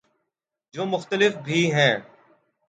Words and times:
جو 0.73 0.85
مختلف 0.85 1.35
بھی 1.35 1.73
ہیں 1.73 1.95